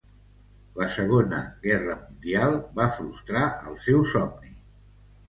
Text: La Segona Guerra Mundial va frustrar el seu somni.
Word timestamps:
La 0.77 0.85
Segona 0.93 1.41
Guerra 1.65 1.97
Mundial 2.05 2.57
va 2.79 2.87
frustrar 2.97 3.43
el 3.73 3.79
seu 3.85 4.03
somni. 4.15 4.57